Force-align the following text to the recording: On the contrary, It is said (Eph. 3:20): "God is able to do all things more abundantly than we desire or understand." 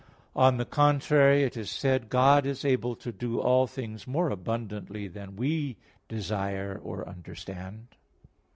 On 0.35 0.57
the 0.57 0.65
contrary, 0.65 1.43
It 1.43 1.55
is 1.55 1.69
said 1.69 2.01
(Eph. 2.05 2.07
3:20): 2.07 2.09
"God 2.09 2.45
is 2.47 2.65
able 2.65 2.95
to 2.95 3.11
do 3.11 3.39
all 3.39 3.67
things 3.67 4.07
more 4.07 4.31
abundantly 4.31 5.07
than 5.07 5.35
we 5.35 5.77
desire 6.09 6.75
or 6.83 7.07
understand." 7.07 7.85